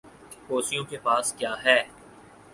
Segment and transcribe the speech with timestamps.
[0.49, 1.77] حوثیوں کے پاس کیا ہے؟